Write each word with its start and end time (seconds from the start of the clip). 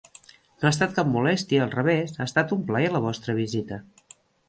No 0.63 0.69
ha 0.69 0.71
estat 0.75 0.95
cap 0.95 1.11
molèstia; 1.17 1.61
al 1.67 1.73
revés, 1.75 2.17
ha 2.19 2.29
estat 2.33 2.57
un 2.59 2.67
plaer 2.73 2.91
la 2.97 3.07
vostra 3.09 3.41
visita. 3.45 3.83